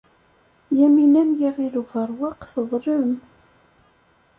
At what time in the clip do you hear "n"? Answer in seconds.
1.27-1.29